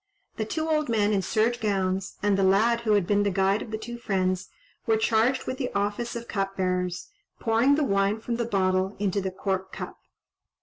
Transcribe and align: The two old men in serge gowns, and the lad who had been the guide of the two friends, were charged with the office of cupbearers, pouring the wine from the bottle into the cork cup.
The 0.37 0.45
two 0.45 0.67
old 0.67 0.89
men 0.89 1.13
in 1.13 1.21
serge 1.21 1.59
gowns, 1.59 2.17
and 2.23 2.35
the 2.35 2.41
lad 2.41 2.81
who 2.81 2.93
had 2.93 3.05
been 3.05 3.21
the 3.21 3.29
guide 3.29 3.61
of 3.61 3.69
the 3.69 3.77
two 3.77 3.99
friends, 3.99 4.49
were 4.87 4.97
charged 4.97 5.45
with 5.45 5.59
the 5.59 5.71
office 5.75 6.15
of 6.15 6.27
cupbearers, 6.27 7.09
pouring 7.39 7.75
the 7.75 7.83
wine 7.83 8.19
from 8.19 8.37
the 8.37 8.45
bottle 8.45 8.95
into 8.97 9.21
the 9.21 9.29
cork 9.29 9.71
cup. 9.71 9.99